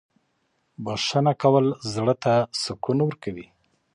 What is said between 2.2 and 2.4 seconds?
ته